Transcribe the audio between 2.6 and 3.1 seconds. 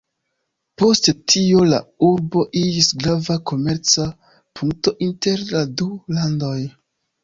iĝis